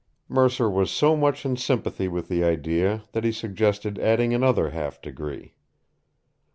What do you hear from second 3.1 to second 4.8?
that he suggested adding another